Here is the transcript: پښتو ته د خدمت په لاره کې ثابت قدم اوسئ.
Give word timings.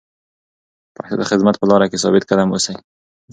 پښتو 0.95 1.15
ته 1.19 1.19
د 1.19 1.23
خدمت 1.31 1.55
په 1.57 1.65
لاره 1.69 1.85
کې 1.91 2.01
ثابت 2.03 2.23
قدم 2.29 2.49
اوسئ. 2.51 2.75